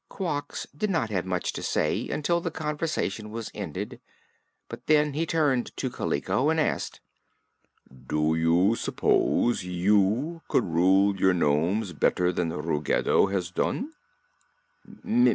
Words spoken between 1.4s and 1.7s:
to